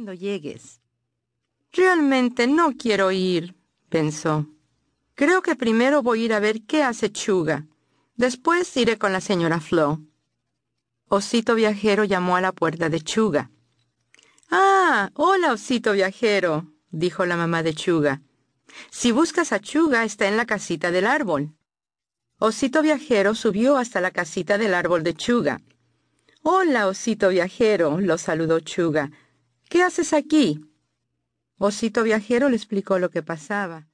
[0.00, 0.80] cuando llegues.
[1.72, 3.54] Realmente no quiero ir,
[3.90, 4.46] pensó.
[5.14, 7.66] Creo que primero voy a ir a ver qué hace Chuga.
[8.16, 10.00] Después iré con la señora Flo.
[11.08, 13.50] Osito Viajero llamó a la puerta de Chuga.
[14.50, 18.22] Ah, hola, Osito Viajero, dijo la mamá de Chuga.
[18.90, 21.52] Si buscas a Chuga, está en la casita del árbol.
[22.38, 25.60] Osito Viajero subió hasta la casita del árbol de Chuga.
[26.42, 29.10] Hola, Osito Viajero, lo saludó Chuga.
[29.70, 30.60] ¿Qué haces aquí?
[31.56, 33.89] Osito Viajero le explicó lo que pasaba.